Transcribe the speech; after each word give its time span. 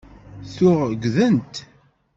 Tuɣ 0.55 0.79
ggtent. 1.01 1.55